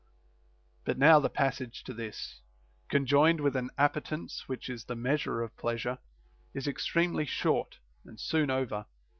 But 0.83 0.97
now 0.97 1.19
the 1.19 1.29
passage 1.29 1.83
to 1.83 1.93
this, 1.93 2.41
conjoined 2.89 3.39
with 3.39 3.55
an 3.55 3.69
appetence 3.77 4.47
which 4.49 4.67
is 4.67 4.85
the 4.85 4.95
measure 4.95 5.43
of 5.43 5.55
pleasure, 5.57 5.99
is 6.55 6.67
extremely 6.67 7.25
short 7.27 7.77
and 8.03 8.19
soon 8.19 8.49
over. 8.49 8.87